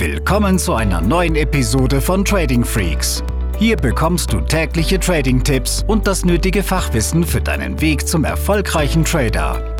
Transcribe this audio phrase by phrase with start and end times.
[0.00, 3.22] Willkommen zu einer neuen Episode von Trading Freaks.
[3.58, 9.76] Hier bekommst du tägliche Trading-Tipps und das nötige Fachwissen für deinen Weg zum erfolgreichen Trader.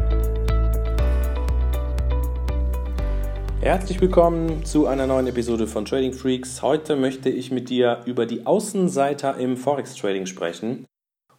[3.63, 6.61] Herzlich willkommen zu einer neuen Episode von Trading Freaks.
[6.61, 10.85] Heute möchte ich mit dir über die Außenseiter im Forex Trading sprechen.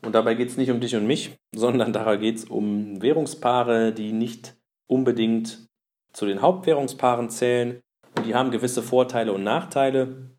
[0.04, 3.92] Und dabei geht es nicht um dich und mich, sondern dabei geht es um Währungspaare,
[3.92, 4.56] die nicht
[4.88, 5.68] unbedingt
[6.14, 7.80] zu den Hauptwährungspaaren zählen,
[8.22, 10.30] und die haben gewisse Vorteile und Nachteile.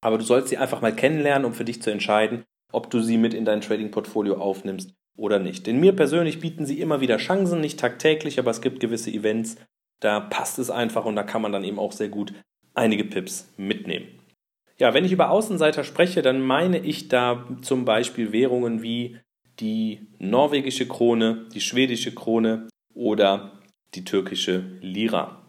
[0.00, 3.18] Aber du sollst sie einfach mal kennenlernen, um für dich zu entscheiden, ob du sie
[3.18, 5.66] mit in dein Trading-Portfolio aufnimmst oder nicht.
[5.66, 9.56] Denn mir persönlich bieten sie immer wieder Chancen, nicht tagtäglich, aber es gibt gewisse Events,
[9.98, 12.32] da passt es einfach und da kann man dann eben auch sehr gut
[12.74, 14.06] einige Pips mitnehmen.
[14.78, 19.18] Ja, wenn ich über Außenseiter spreche, dann meine ich da zum Beispiel Währungen wie
[19.58, 23.58] die norwegische Krone, die schwedische Krone oder
[23.94, 25.42] die türkische Lira.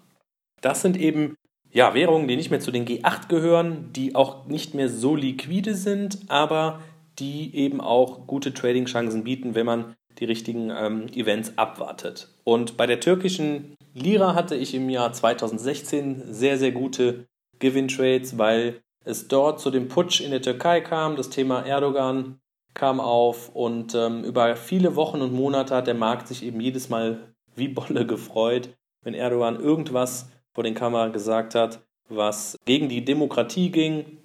[0.61, 1.35] Das sind eben
[1.75, 5.75] ja, Währungen, die nicht mehr zu den G8 gehören, die auch nicht mehr so liquide
[5.75, 6.79] sind, aber
[7.19, 12.29] die eben auch gute Trading-Chancen bieten, wenn man die richtigen ähm, Events abwartet.
[12.45, 17.27] Und bei der türkischen Lira hatte ich im Jahr 2016 sehr, sehr gute
[17.59, 22.39] Gewinn-Trades, weil es dort zu dem Putsch in der Türkei kam, das Thema Erdogan
[22.73, 26.87] kam auf und ähm, über viele Wochen und Monate hat der Markt sich eben jedes
[26.87, 28.69] Mal wie Bolle gefreut,
[29.03, 34.17] wenn Erdogan irgendwas vor den Kameras gesagt hat, was gegen die Demokratie ging.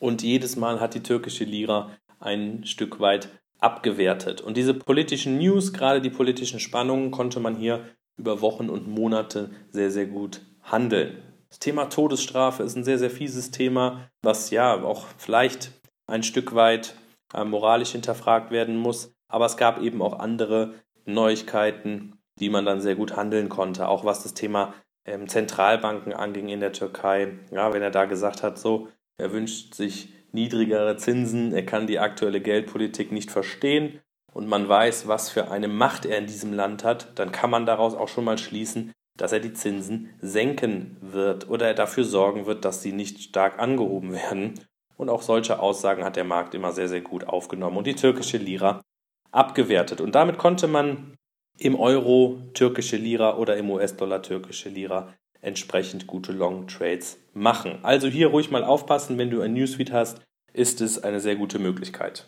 [0.00, 3.28] Und jedes Mal hat die türkische Lira ein Stück weit
[3.60, 4.40] abgewertet.
[4.40, 7.84] Und diese politischen News, gerade die politischen Spannungen, konnte man hier
[8.16, 11.22] über Wochen und Monate sehr, sehr gut handeln.
[11.48, 15.70] Das Thema Todesstrafe ist ein sehr, sehr fieses Thema, was ja auch vielleicht
[16.06, 16.96] ein Stück weit
[17.32, 19.14] äh, moralisch hinterfragt werden muss.
[19.28, 20.74] Aber es gab eben auch andere
[21.06, 24.74] Neuigkeiten, die man dann sehr gut handeln konnte, auch was das Thema
[25.04, 27.38] ähm, Zentralbanken anging in der Türkei.
[27.50, 28.88] Ja, wenn er da gesagt hat, so,
[29.18, 34.00] er wünscht sich niedrigere Zinsen, er kann die aktuelle Geldpolitik nicht verstehen
[34.32, 37.66] und man weiß, was für eine Macht er in diesem Land hat, dann kann man
[37.66, 42.46] daraus auch schon mal schließen, dass er die Zinsen senken wird oder er dafür sorgen
[42.46, 44.54] wird, dass sie nicht stark angehoben werden.
[44.96, 48.38] Und auch solche Aussagen hat der Markt immer sehr, sehr gut aufgenommen und die türkische
[48.38, 48.82] Lira
[49.30, 50.00] abgewertet.
[50.00, 51.16] Und damit konnte man
[51.58, 57.78] im Euro türkische Lira oder im US-Dollar türkische Lira entsprechend gute Long Trades machen.
[57.82, 60.20] Also hier ruhig mal aufpassen, wenn du ein Newsfeed hast,
[60.52, 62.26] ist es eine sehr gute Möglichkeit.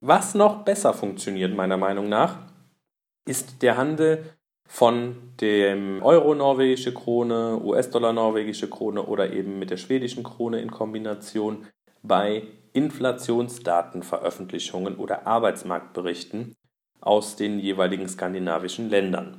[0.00, 2.38] Was noch besser funktioniert meiner Meinung nach,
[3.26, 4.24] ist der Handel
[4.66, 10.70] von dem Euro norwegische Krone, US-Dollar norwegische Krone oder eben mit der schwedischen Krone in
[10.70, 11.66] Kombination
[12.02, 16.54] bei Inflationsdatenveröffentlichungen oder Arbeitsmarktberichten
[17.00, 19.38] aus den jeweiligen skandinavischen Ländern.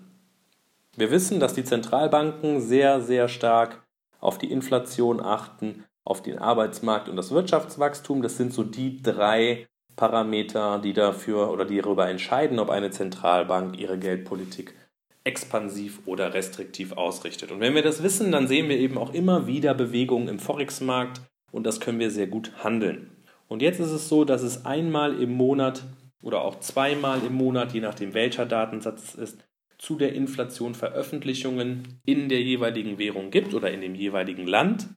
[0.96, 3.84] Wir wissen, dass die Zentralbanken sehr, sehr stark
[4.20, 8.22] auf die Inflation achten, auf den Arbeitsmarkt und das Wirtschaftswachstum.
[8.22, 13.80] Das sind so die drei Parameter, die dafür oder die darüber entscheiden, ob eine Zentralbank
[13.80, 14.76] ihre Geldpolitik
[15.24, 17.52] expansiv oder restriktiv ausrichtet.
[17.52, 21.22] Und wenn wir das wissen, dann sehen wir eben auch immer wieder Bewegungen im Forex-Markt
[21.52, 23.12] und das können wir sehr gut handeln.
[23.48, 25.84] Und jetzt ist es so, dass es einmal im Monat
[26.22, 32.00] oder auch zweimal im Monat, je nachdem welcher Datensatz es ist, zu der Inflation Veröffentlichungen
[32.06, 34.90] in der jeweiligen Währung gibt oder in dem jeweiligen Land.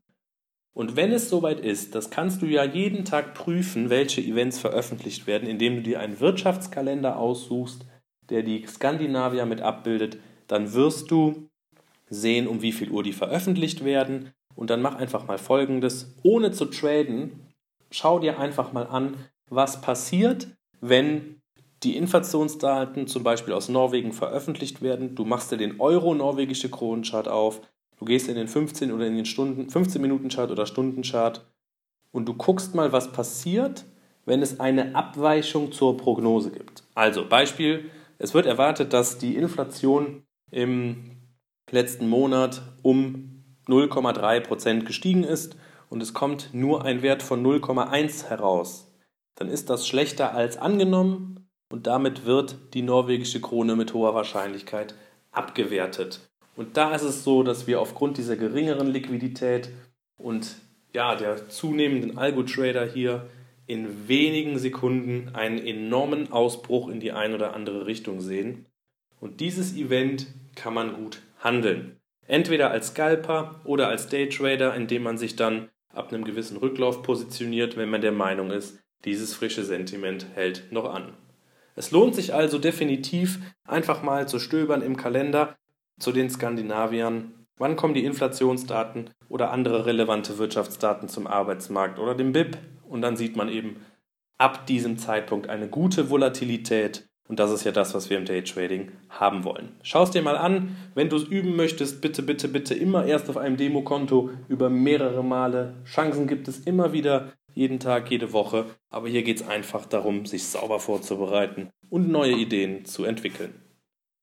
[0.74, 5.26] Und wenn es soweit ist, das kannst du ja jeden Tag prüfen, welche Events veröffentlicht
[5.26, 7.86] werden, indem du dir einen Wirtschaftskalender aussuchst,
[8.28, 10.18] der die Skandinavier mit abbildet,
[10.48, 11.48] dann wirst du
[12.10, 14.32] sehen, um wie viel Uhr die veröffentlicht werden.
[14.54, 17.40] Und dann mach einfach mal folgendes, ohne zu traden,
[17.90, 19.16] schau dir einfach mal an,
[19.48, 20.48] was passiert,
[20.88, 21.40] wenn
[21.82, 25.14] die Inflationsdaten zum Beispiel aus Norwegen veröffentlicht werden.
[25.14, 27.62] Du machst dir den Euro-norwegische Kronenchart auf,
[27.98, 31.46] du gehst in den 15 oder in den Stunden, 15 Minuten Chart oder Stundenchart
[32.12, 33.84] und du guckst mal, was passiert,
[34.26, 36.84] wenn es eine Abweichung zur Prognose gibt.
[36.94, 41.12] Also Beispiel, es wird erwartet, dass die Inflation im
[41.70, 45.56] letzten Monat um 0,3% gestiegen ist
[45.88, 48.93] und es kommt nur ein Wert von 0,1 heraus
[49.36, 54.94] dann ist das schlechter als angenommen und damit wird die norwegische Krone mit hoher Wahrscheinlichkeit
[55.32, 56.20] abgewertet.
[56.56, 59.70] Und da ist es so, dass wir aufgrund dieser geringeren Liquidität
[60.16, 60.56] und
[60.92, 63.28] ja, der zunehmenden Algo-Trader hier
[63.66, 68.66] in wenigen Sekunden einen enormen Ausbruch in die eine oder andere Richtung sehen.
[69.20, 71.96] Und dieses Event kann man gut handeln.
[72.26, 77.76] Entweder als Scalper oder als Daytrader, indem man sich dann ab einem gewissen Rücklauf positioniert,
[77.76, 81.14] wenn man der Meinung ist, dieses frische Sentiment hält noch an.
[81.76, 85.56] Es lohnt sich also definitiv, einfach mal zu stöbern im Kalender
[85.98, 92.32] zu den Skandinaviern Wann kommen die Inflationsdaten oder andere relevante Wirtschaftsdaten zum Arbeitsmarkt oder dem
[92.32, 92.58] BIP?
[92.88, 93.76] Und dann sieht man eben
[94.38, 97.06] ab diesem Zeitpunkt eine gute Volatilität.
[97.28, 99.70] Und das ist ja das, was wir im Daytrading haben wollen.
[99.82, 100.76] Schau es dir mal an.
[100.94, 105.22] Wenn du es üben möchtest, bitte, bitte, bitte immer erst auf einem Demokonto über mehrere
[105.22, 105.74] Male.
[105.84, 108.66] Chancen gibt es immer wieder, jeden Tag, jede Woche.
[108.90, 113.60] Aber hier geht es einfach darum, sich sauber vorzubereiten und neue Ideen zu entwickeln.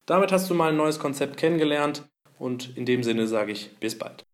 [0.06, 2.04] Damit hast du mal ein neues Konzept kennengelernt
[2.38, 4.26] und in dem Sinne sage ich bis bald.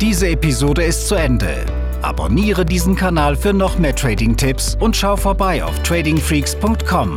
[0.00, 1.64] Diese Episode ist zu Ende.
[2.02, 7.16] Abonniere diesen Kanal für noch mehr Trading-Tipps und schau vorbei auf tradingfreaks.com.